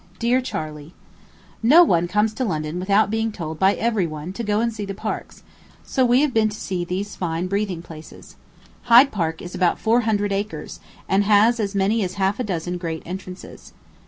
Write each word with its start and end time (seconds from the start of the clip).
DEAR 0.17 0.41
CHARLEY: 0.41 0.95
No 1.61 1.83
one 1.83 2.07
comes 2.07 2.33
to 2.33 2.43
London 2.43 2.79
without 2.79 3.11
being 3.11 3.31
told 3.31 3.59
by 3.59 3.75
every 3.75 4.07
one 4.07 4.33
to 4.33 4.41
go 4.43 4.59
and 4.59 4.73
see 4.73 4.83
the 4.83 4.95
parks; 4.95 5.43
so 5.83 6.03
we 6.03 6.21
have 6.21 6.33
been 6.33 6.49
to 6.49 6.57
see 6.59 6.83
these 6.83 7.15
fine 7.15 7.45
breathing 7.45 7.83
places. 7.83 8.35
Hyde 8.85 9.11
Park 9.11 9.43
is 9.43 9.53
about 9.53 9.77
four 9.77 10.01
hundred 10.01 10.31
acres, 10.31 10.79
and 11.07 11.25
has 11.25 11.59
as 11.59 11.75
many 11.75 12.03
as 12.03 12.15
half 12.15 12.39
a 12.39 12.43
dozen 12.43 12.79
great 12.79 13.03
entrances. 13.05 13.73